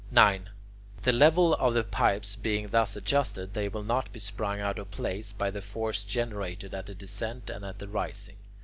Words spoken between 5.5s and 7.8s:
the force generated at the descent and at